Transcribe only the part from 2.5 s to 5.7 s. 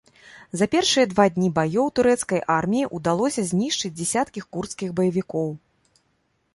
арміі ўдалося знішчыць дзясяткі курдскіх баевікоў.